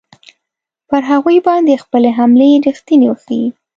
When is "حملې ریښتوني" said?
2.17-3.07